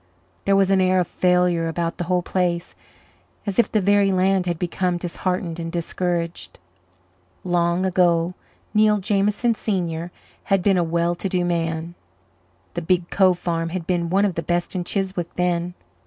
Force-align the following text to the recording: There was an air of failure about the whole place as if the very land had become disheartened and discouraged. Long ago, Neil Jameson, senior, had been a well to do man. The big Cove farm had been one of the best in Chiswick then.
There 0.45 0.55
was 0.55 0.71
an 0.71 0.81
air 0.81 0.99
of 1.01 1.07
failure 1.07 1.67
about 1.67 1.97
the 1.99 2.05
whole 2.05 2.23
place 2.23 2.73
as 3.45 3.59
if 3.59 3.71
the 3.71 3.79
very 3.79 4.11
land 4.11 4.47
had 4.47 4.57
become 4.57 4.97
disheartened 4.97 5.59
and 5.59 5.71
discouraged. 5.71 6.57
Long 7.43 7.85
ago, 7.85 8.33
Neil 8.73 8.97
Jameson, 8.97 9.53
senior, 9.53 10.11
had 10.45 10.63
been 10.63 10.79
a 10.79 10.83
well 10.83 11.13
to 11.13 11.29
do 11.29 11.45
man. 11.45 11.93
The 12.73 12.81
big 12.81 13.11
Cove 13.11 13.37
farm 13.37 13.69
had 13.69 13.85
been 13.85 14.09
one 14.09 14.25
of 14.25 14.33
the 14.33 14.41
best 14.41 14.75
in 14.75 14.83
Chiswick 14.85 15.35
then. 15.35 15.75